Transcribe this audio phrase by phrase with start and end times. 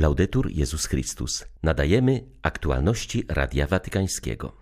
[0.00, 1.44] Laudetur Jezus Chrystus.
[1.62, 4.56] Nadajemy aktualności Radia Watykańskiego.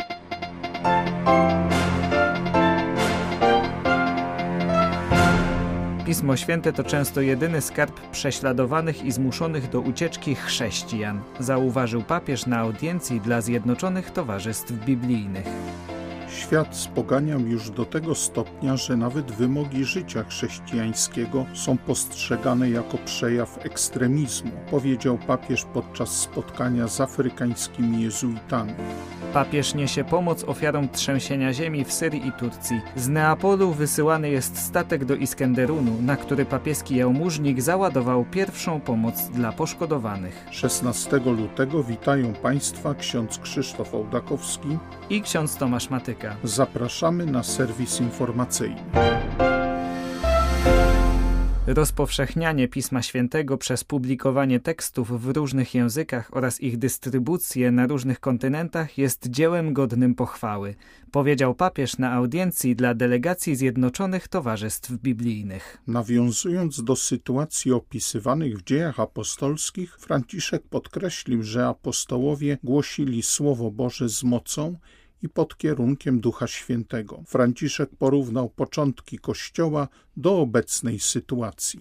[6.06, 12.59] Pismo Święte to często jedyny skarb prześladowanych i zmuszonych do ucieczki chrześcijan, zauważył papież na
[12.59, 15.47] audiencji dla Zjednoczonych Towarzystw Biblijnych.
[16.30, 23.66] Świat spoganiał już do tego stopnia, że nawet wymogi życia chrześcijańskiego są postrzegane jako przejaw
[23.66, 28.73] ekstremizmu, powiedział papież podczas spotkania z afrykańskimi jezuitami.
[29.32, 32.80] Papież niesie pomoc ofiarom trzęsienia ziemi w Syrii i Turcji.
[32.96, 39.52] Z Neapolu wysyłany jest statek do Iskenderunu, na który papieski jałmużnik załadował pierwszą pomoc dla
[39.52, 40.46] poszkodowanych.
[40.51, 44.78] 16 lutego witają Państwa ksiądz Krzysztof Ołdakowski
[45.10, 46.37] i ksiądz Tomasz Matyka.
[46.45, 48.80] Zapraszamy na serwis informacyjny.
[51.70, 58.98] Rozpowszechnianie Pisma Świętego przez publikowanie tekstów w różnych językach oraz ich dystrybucję na różnych kontynentach
[58.98, 60.74] jest dziełem godnym pochwały,
[61.10, 65.78] powiedział papież na audiencji dla delegacji Zjednoczonych Towarzystw Biblijnych.
[65.87, 74.25] Nawiązując do sytuacji opisywanych w dziejach apostolskich, Franciszek podkreślił, że apostołowie głosili Słowo Boże z
[74.25, 74.77] mocą
[75.23, 77.23] i pod kierunkiem Ducha Świętego.
[77.27, 81.81] Franciszek porównał początki Kościoła do obecnej sytuacji.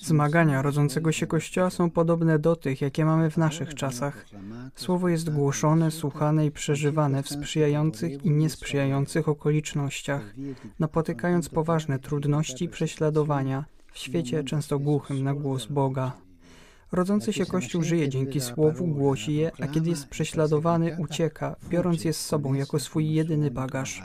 [0.00, 4.26] Zmagania rodzącego się Kościoła są podobne do tych, jakie mamy w naszych czasach.
[4.74, 10.34] Słowo jest głoszone, słuchane i przeżywane w sprzyjających i niesprzyjających okolicznościach,
[10.78, 16.27] napotykając poważne trudności i prześladowania w świecie często głuchym na głos Boga.
[16.92, 22.12] Rodzący się Kościół żyje dzięki Słowu, głosi je, a kiedy jest prześladowany, ucieka, biorąc je
[22.12, 24.02] z sobą jako swój jedyny bagaż.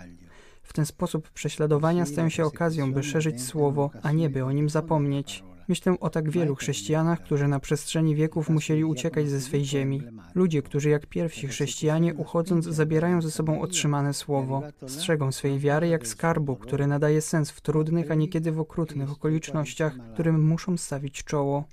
[0.64, 4.70] W ten sposób prześladowania stają się okazją, by szerzyć Słowo, a nie by o nim
[4.70, 5.44] zapomnieć.
[5.67, 10.02] Myślę o tak wielu chrześcijanach, którzy na przestrzeni wieków musieli uciekać ze swej ziemi.
[10.36, 14.64] Ludzie, którzy jak pierwsi chrześcijanie uchodząc zabierają ze sobą otrzymane słowo.
[14.88, 19.94] Strzegą swej wiary jak skarbu, który nadaje sens w trudnych, a niekiedy w okrutnych okolicznościach,
[20.13, 21.63] którym muszą stawić czoło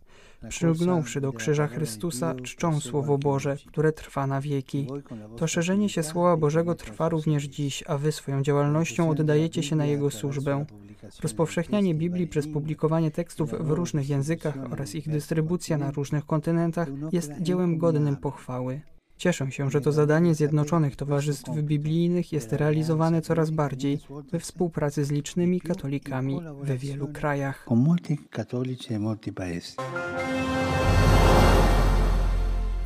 [0.48, 4.86] przylgnąwszy do krzyża Chrystusa, czczą Słowo Boże, które trwa na wieki.
[5.36, 9.86] To szerzenie się Słowa Bożego trwa również dziś, a wy swoją działalnością oddajecie się na
[9.86, 10.64] Jego służbę.
[11.22, 17.32] Rozpowszechnianie Biblii przez publikowanie tekstów w różnych językach oraz ich dystrybucja na różnych kontynentach jest
[17.40, 18.80] dziełem godnym pochwały.
[19.20, 23.98] Cieszę się, że to zadanie Zjednoczonych Towarzystw Biblijnych jest realizowane coraz bardziej
[24.32, 27.66] we współpracy z licznymi katolikami we wielu krajach.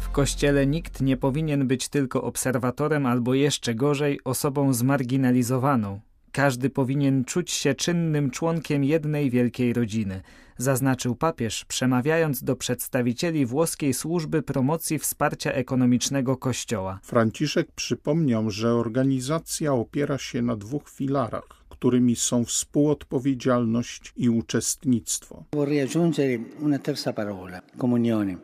[0.01, 6.01] W Kościele nikt nie powinien być tylko obserwatorem albo jeszcze gorzej osobą zmarginalizowaną.
[6.35, 10.21] Każdy powinien czuć się czynnym członkiem jednej wielkiej rodziny–
[10.59, 17.01] zaznaczył papież, przemawiając do przedstawicieli włoskiej służby promocji wsparcia ekonomicznego Kościoła.
[17.03, 25.45] Franciszek przypomniał, że organizacja opiera się na dwóch filarach którymi są współodpowiedzialność i uczestnictwo.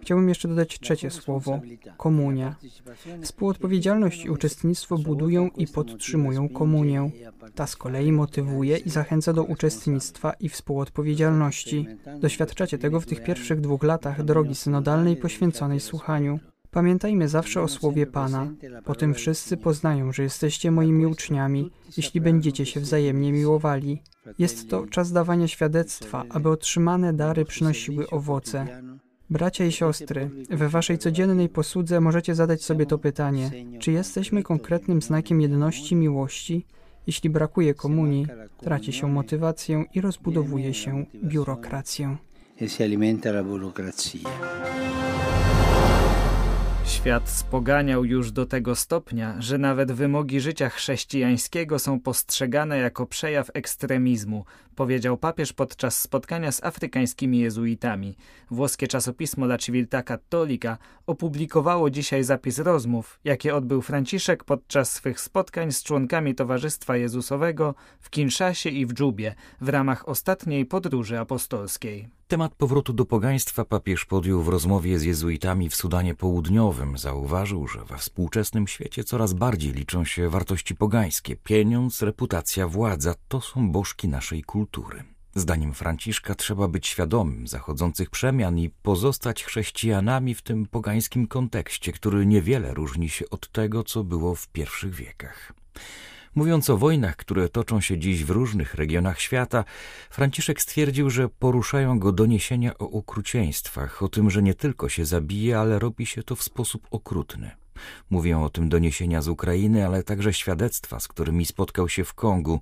[0.02, 1.60] Chciałbym jeszcze dodać trzecie słowo
[1.96, 2.56] komunia.
[3.22, 7.10] Współodpowiedzialność i uczestnictwo budują i podtrzymują komunię.
[7.54, 11.86] Ta z kolei motywuje i zachęca do uczestnictwa i współodpowiedzialności.
[12.20, 16.40] Doświadczacie tego w tych pierwszych dwóch latach drogi synodalnej poświęconej słuchaniu.
[16.70, 18.52] Pamiętajmy zawsze o słowie Pana.
[18.84, 24.02] Potem wszyscy poznają, że jesteście moimi uczniami, jeśli będziecie się wzajemnie miłowali.
[24.38, 28.82] Jest to czas dawania świadectwa, aby otrzymane dary przynosiły owoce.
[29.30, 35.02] Bracia i siostry, we waszej codziennej posłudze możecie zadać sobie to pytanie: czy jesteśmy konkretnym
[35.02, 36.66] znakiem jedności miłości?
[37.06, 38.26] Jeśli brakuje komunii,
[38.60, 42.16] traci się motywację i rozbudowuje się biurokrację.
[42.60, 44.18] E si alimenta la burocrazia.
[46.84, 53.50] Świat spoganiał już do tego stopnia, że nawet wymogi życia chrześcijańskiego są postrzegane jako przejaw
[53.54, 58.16] ekstremizmu, powiedział papież podczas spotkania z afrykańskimi jezuitami.
[58.50, 65.72] Włoskie czasopismo La Civiltà Cattolica opublikowało dzisiaj zapis rozmów, jakie odbył Franciszek podczas swych spotkań
[65.72, 72.19] z członkami Towarzystwa Jezusowego w Kinszasie i w Dżubie w ramach ostatniej podróży apostolskiej.
[72.30, 76.98] Temat powrotu do pogaństwa papież podjął w rozmowie z jezuitami w Sudanie Południowym.
[76.98, 81.36] Zauważył, że we współczesnym świecie coraz bardziej liczą się wartości pogańskie.
[81.36, 85.02] Pieniądz, reputacja, władza to są bożki naszej kultury.
[85.34, 92.26] Zdaniem Franciszka trzeba być świadomym zachodzących przemian i pozostać chrześcijanami w tym pogańskim kontekście, który
[92.26, 95.52] niewiele różni się od tego, co było w pierwszych wiekach.
[96.34, 99.64] Mówiąc o wojnach, które toczą się dziś w różnych regionach świata,
[100.10, 105.58] Franciszek stwierdził, że poruszają go doniesienia o okrucieństwach, o tym, że nie tylko się zabije,
[105.58, 107.50] ale robi się to w sposób okrutny.
[108.10, 112.60] Mówią o tym doniesienia z Ukrainy, ale także świadectwa, z którymi spotkał się w Kongu.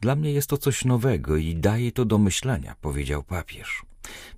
[0.00, 3.82] Dla mnie jest to coś nowego i daje to do myślenia, powiedział papież.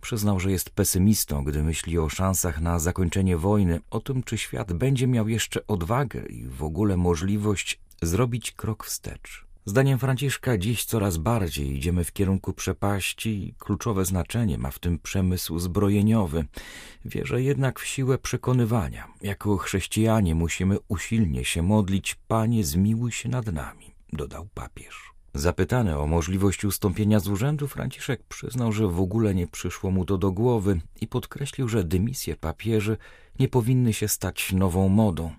[0.00, 4.72] Przyznał, że jest pesymistą, gdy myśli o szansach na zakończenie wojny, o tym, czy świat
[4.72, 9.46] będzie miał jeszcze odwagę i w ogóle możliwość zrobić krok wstecz.
[9.66, 15.58] Zdaniem Franciszka dziś coraz bardziej idziemy w kierunku przepaści kluczowe znaczenie ma w tym przemysł
[15.58, 16.44] zbrojeniowy.
[17.04, 19.08] Wierzę jednak w siłę przekonywania.
[19.20, 25.12] Jako chrześcijanie musimy usilnie się modlić, Panie zmiłuj się nad nami, dodał papież.
[25.34, 30.18] Zapytany o możliwość ustąpienia z urzędu, Franciszek przyznał, że w ogóle nie przyszło mu to
[30.18, 32.96] do głowy i podkreślił, że dymisje papieży
[33.42, 35.32] nie powinny się stać nową modą.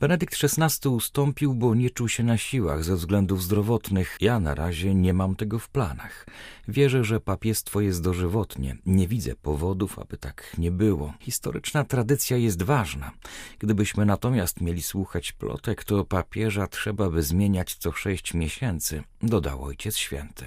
[0.00, 4.16] Benedykt XVI ustąpił, bo nie czuł się na siłach ze względów zdrowotnych.
[4.20, 6.26] Ja na razie nie mam tego w planach.
[6.68, 8.76] Wierzę, że papiestwo jest dożywotnie.
[8.86, 11.14] Nie widzę powodów, aby tak nie było.
[11.20, 13.10] Historyczna tradycja jest ważna.
[13.58, 19.96] Gdybyśmy natomiast mieli słuchać plotek, to papieża trzeba by zmieniać co sześć miesięcy, dodał Ojciec
[19.96, 20.44] Święty.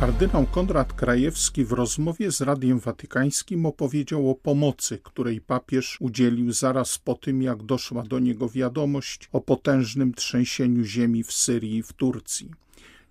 [0.00, 6.98] Kardynał Konrad Krajewski w rozmowie z Radiem Watykańskim opowiedział o pomocy, której papież udzielił zaraz
[6.98, 11.92] po tym, jak doszła do niego wiadomość o potężnym trzęsieniu ziemi w Syrii i w
[11.92, 12.50] Turcji.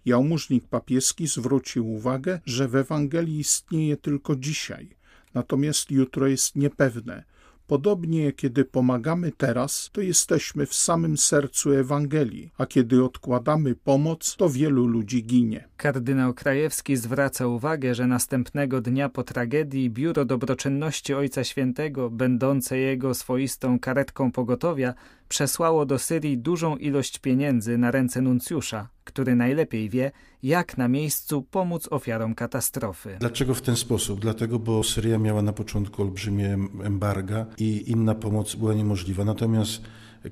[0.06, 4.90] Jałmużnik papieski zwrócił uwagę, że w Ewangelii istnieje tylko dzisiaj,
[5.34, 7.24] natomiast jutro jest niepewne–
[7.68, 14.50] Podobnie, kiedy pomagamy teraz, to jesteśmy w samym sercu Ewangelii, a kiedy odkładamy pomoc, to
[14.50, 15.68] wielu ludzi ginie.
[15.78, 23.14] Kardynał Krajewski zwraca uwagę, że następnego dnia po tragedii Biuro Dobroczynności Ojca Świętego, będące jego
[23.14, 24.94] swoistą karetką pogotowia,
[25.30, 30.12] przesłało do Syrii dużą ilość pieniędzy na ręce nuncjusza, który najlepiej wie,
[30.44, 33.18] jak na miejscu pomóc ofiarom katastrofy.
[33.20, 34.20] Dlaczego w ten sposób?
[34.20, 39.26] Dlatego, bo Syria miała na początku olbrzymie embarga i inna pomoc była niemożliwa.
[39.26, 39.82] Natomiast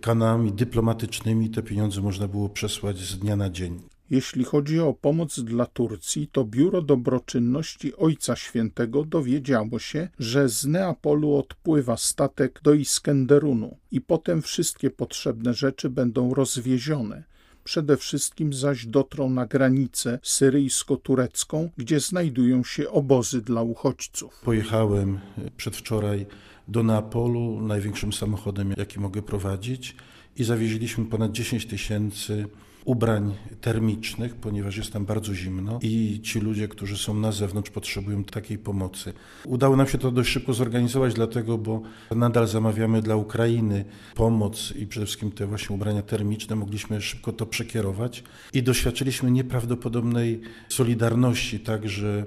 [0.01, 3.94] kanałami dyplomatycznymi te pieniądze można było przesłać z dnia na dzień.
[4.09, 10.65] Jeśli chodzi o pomoc dla Turcji, to Biuro Dobroczynności Ojca Świętego dowiedziało się, że z
[10.65, 17.23] Neapolu odpływa statek do Iskenderunu i potem wszystkie potrzebne rzeczy będą rozwiezione.
[17.63, 24.41] Przede wszystkim zaś dotrą na granicę syryjsko-turecką, gdzie znajdują się obozy dla uchodźców.
[24.43, 25.19] Pojechałem
[25.57, 26.25] przedwczoraj
[26.67, 29.95] do Neapolu największym samochodem, jaki mogę prowadzić
[30.37, 32.47] i zawieźliśmy ponad 10 tysięcy
[32.85, 38.23] ubrań termicznych, ponieważ jest tam bardzo zimno i ci ludzie, którzy są na zewnątrz, potrzebują
[38.23, 39.13] takiej pomocy.
[39.45, 41.81] Udało nam się to dość szybko zorganizować, dlatego, bo
[42.15, 43.85] nadal zamawiamy dla Ukrainy
[44.15, 46.55] pomoc i przede wszystkim te właśnie ubrania termiczne.
[46.55, 48.23] Mogliśmy szybko to przekierować
[48.53, 52.25] i doświadczyliśmy nieprawdopodobnej solidarności także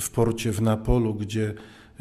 [0.00, 1.54] w porcie w Napolu, gdzie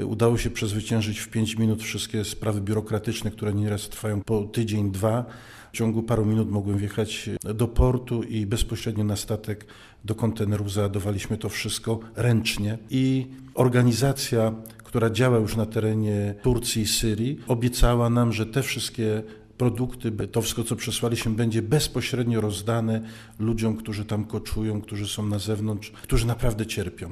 [0.06, 5.26] Udało się przezwyciężyć w 5 minut wszystkie sprawy biurokratyczne, które nieraz trwają po tydzień, dwa.
[5.74, 9.66] W ciągu paru minut mogłem wjechać do portu i bezpośrednio na statek
[10.06, 12.78] do kontenerów załadowaliśmy to wszystko ręcznie.
[12.90, 19.24] I organizacja, która działa już na terenie Turcji i Syrii, obiecała nam, że te wszystkie
[19.58, 23.02] produkty, to wszystko, co przesłaliśmy, będzie bezpośrednio rozdane
[23.40, 27.10] ludziom, którzy tam koczują, którzy są na zewnątrz, którzy naprawdę cierpią.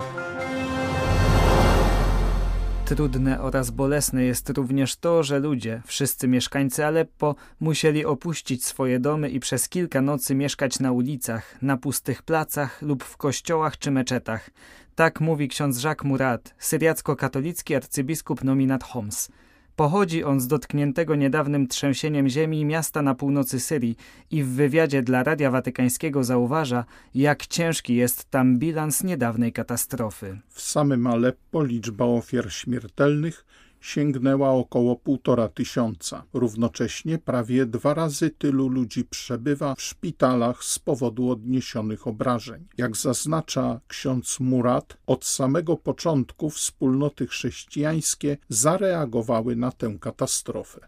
[2.87, 9.29] Trudne oraz bolesne jest również to, że ludzie, wszyscy mieszkańcy Aleppo, musieli opuścić swoje domy
[9.29, 14.49] i przez kilka nocy mieszkać na ulicach, na pustych placach lub w kościołach czy meczetach.
[14.95, 19.29] Tak mówi ksiądz Jacques Murat, syriacko-katolicki arcybiskup nominat Homs.
[19.77, 23.95] Pochodzi on z dotkniętego niedawnym trzęsieniem ziemi miasta na północy Syrii
[24.31, 30.39] i w wywiadzie dla Radia Watykańskiego zauważa, jak ciężki jest tam bilans niedawnej katastrofy.
[30.49, 33.45] W samym Aleppo liczba ofiar śmiertelnych
[33.81, 36.23] sięgnęła około półtora tysiąca.
[36.33, 42.67] Równocześnie prawie dwa razy tylu ludzi przebywa w szpitalach z powodu odniesionych obrażeń.
[42.77, 50.79] Jak zaznacza ksiądz Murat, od samego początku wspólnoty chrześcijańskie zareagowały na tę katastrofę.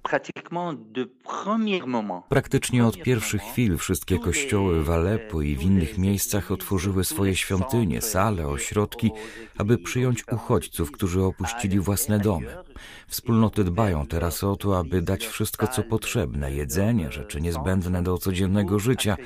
[2.30, 8.02] Praktycznie od pierwszych chwil wszystkie kościoły w Aleppo i w innych miejscach otworzyły swoje świątynie,
[8.02, 9.12] sale, ośrodki,
[9.58, 12.58] aby przyjąć uchodźców, którzy opuścili własne domy.
[13.08, 18.80] Wspólnoty dbają teraz o to, aby dać wszystko, co potrzebne jedzenie, rzeczy niezbędne do codziennego
[18.80, 19.18] życia.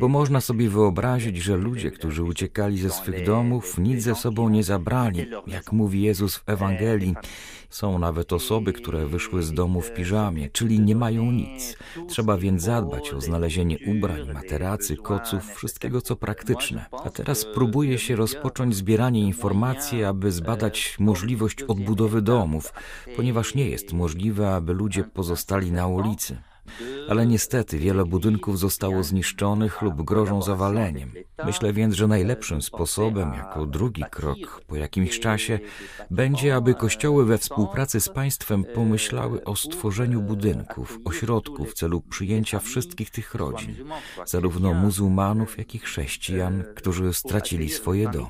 [0.00, 4.64] Bo można sobie wyobrazić, że ludzie, którzy uciekali ze swych domów, nic ze sobą nie
[4.64, 7.14] zabrali, jak mówi Jezus w Ewangelii.
[7.70, 11.76] Są nawet osoby, które wyszły z domu w piżamie, czyli nie mają nic.
[12.08, 16.84] Trzeba więc zadbać o znalezienie ubrań, materacy, koców, wszystkiego co praktyczne.
[17.04, 22.72] A teraz próbuje się rozpocząć zbieranie informacji, aby zbadać możliwość odbudowy domów,
[23.16, 26.36] ponieważ nie jest możliwe, aby ludzie pozostali na ulicy
[27.08, 31.12] ale niestety wiele budynków zostało zniszczonych lub grożą zawaleniem.
[31.44, 35.58] Myślę więc, że najlepszym sposobem, jako drugi krok po jakimś czasie,
[36.10, 42.58] będzie, aby kościoły we współpracy z państwem pomyślały o stworzeniu budynków, ośrodków w celu przyjęcia
[42.58, 43.74] wszystkich tych rodzin,
[44.26, 48.28] zarówno muzułmanów, jak i chrześcijan, którzy stracili swoje domy.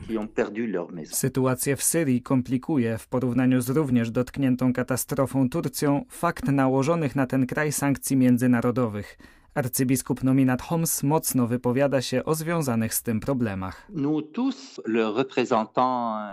[1.06, 7.46] Sytuację w Syrii komplikuje w porównaniu z również dotkniętą katastrofą Turcją fakt nałożonych na ten
[7.46, 9.18] kraj sankcji międzynarodowych.
[9.58, 13.88] Arcybiskup nominat Homs mocno wypowiada się o związanych z tym problemach.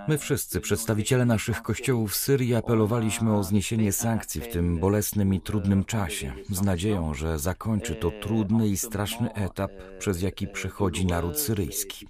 [0.07, 5.41] My wszyscy, przedstawiciele naszych kościołów w Syrii, apelowaliśmy o zniesienie sankcji w tym bolesnym i
[5.41, 11.39] trudnym czasie, z nadzieją, że zakończy to trudny i straszny etap, przez jaki przechodzi naród
[11.39, 12.07] syryjski.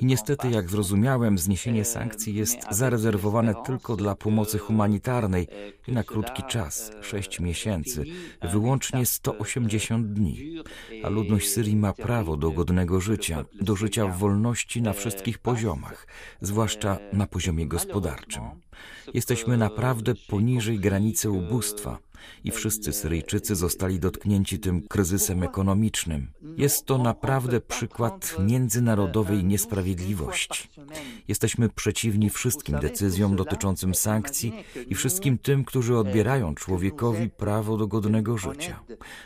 [0.00, 5.48] I niestety, jak zrozumiałem, zniesienie sankcji jest zarezerwowane tylko dla pomocy humanitarnej
[5.88, 8.04] i na krótki czas, sześć miesięcy,
[8.42, 10.41] wyłącznie 180 dni
[11.04, 16.06] a ludność Syrii ma prawo do godnego życia, do życia w wolności na wszystkich poziomach,
[16.40, 18.42] zwłaszcza na poziomie gospodarczym.
[19.14, 21.98] Jesteśmy naprawdę poniżej granicy ubóstwa
[22.44, 26.32] i wszyscy Syryjczycy zostali dotknięci tym kryzysem ekonomicznym.
[26.56, 30.68] Jest to naprawdę przykład międzynarodowej niesprawiedliwości.
[31.28, 34.52] Jesteśmy przeciwni wszystkim decyzjom dotyczącym sankcji
[34.88, 38.80] i wszystkim tym, którzy odbierają człowiekowi prawo do godnego życia.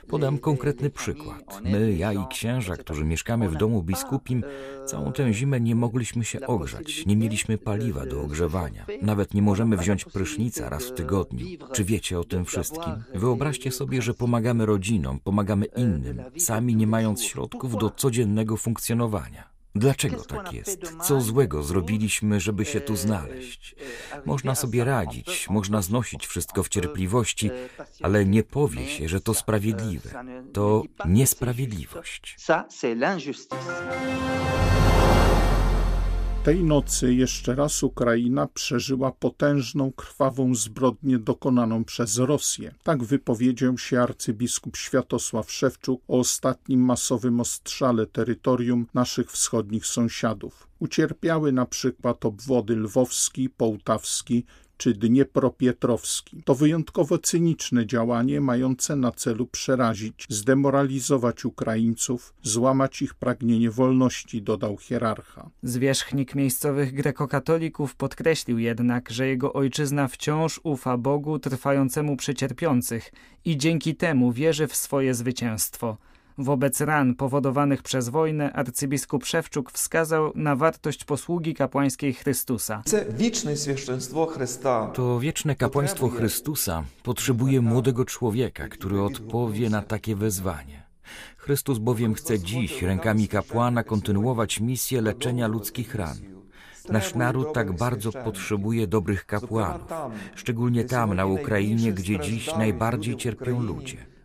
[0.08, 1.60] Podam konkretny przykład.
[1.64, 4.44] My, ja i księża, którzy mieszkamy w domu biskupim,
[4.86, 8.86] całą tę zimę nie mogliśmy się ogrzać, nie mieliśmy paliwa do ogrzewania.
[9.02, 11.46] Nawet nie możemy wziąć prysznica raz w tygodniu.
[11.72, 12.92] Czy wiecie o tym wszystkim?
[13.14, 19.55] Wyobraźcie sobie, że pomagamy rodzinom, pomagamy innym, sami nie mając środków do codziennego funkcjonowania.
[19.78, 20.80] Dlaczego tak jest?
[21.02, 23.74] Co złego zrobiliśmy, żeby się tu znaleźć?
[24.24, 27.50] Można sobie radzić, można znosić wszystko w cierpliwości,
[28.02, 30.24] ale nie powie się, że to sprawiedliwe.
[30.52, 32.36] To niesprawiedliwość.
[36.46, 42.74] Tej nocy jeszcze raz Ukraina przeżyła potężną, krwawą zbrodnię dokonaną przez Rosję.
[42.82, 50.68] Tak wypowiedział się arcybiskup Światosław Szewczuk o ostatnim masowym ostrzale terytorium naszych wschodnich sąsiadów.
[50.78, 54.44] Ucierpiały na przykład obwody lwowski, połtawski
[54.76, 56.42] czy Dniepropietrowski.
[56.42, 64.78] To wyjątkowo cyniczne działanie mające na celu przerazić, zdemoralizować Ukraińców, złamać ich pragnienie wolności, dodał
[64.78, 65.50] hierarcha.
[65.62, 73.12] Zwierzchnik miejscowych grekokatolików podkreślił jednak, że jego ojczyzna wciąż ufa Bogu trwającemu przy cierpiących
[73.44, 75.96] i dzięki temu wierzy w swoje zwycięstwo.
[76.38, 82.82] Wobec ran powodowanych przez wojnę arcybiskup Szewczuk wskazał na wartość posługi kapłańskiej Chrystusa.
[84.94, 90.86] To wieczne kapłaństwo Chrystusa potrzebuje młodego człowieka, który odpowie na takie wezwanie.
[91.36, 96.16] Chrystus bowiem chce dziś rękami kapłana kontynuować misję leczenia ludzkich ran.
[96.88, 99.92] Nasz naród tak bardzo potrzebuje dobrych kapłanów,
[100.34, 104.15] szczególnie tam na Ukrainie, gdzie dziś najbardziej cierpią ludzie.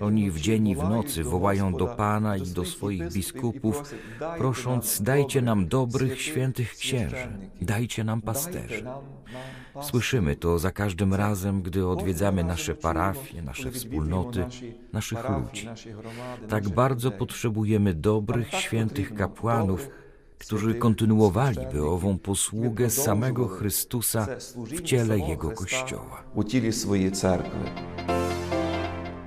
[0.00, 3.94] Oni w dzień i w nocy wołają do Pana i do swoich biskupów,
[4.38, 7.28] prosząc: Dajcie nam dobrych, świętych księży,
[7.60, 8.84] dajcie nam pasterzy.
[9.82, 14.44] Słyszymy to za każdym razem, gdy odwiedzamy nasze parafie, nasze wspólnoty,
[14.92, 15.68] naszych ludzi.
[16.48, 19.88] Tak bardzo potrzebujemy dobrych, świętych kapłanów,
[20.38, 26.24] którzy kontynuowaliby ową posługę samego Chrystusa w ciele Jego Kościoła.